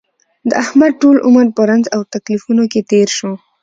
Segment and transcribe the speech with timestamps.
[0.49, 3.31] د احمد ټول عمر په رنځ او تکلیفونو کې تېر شو.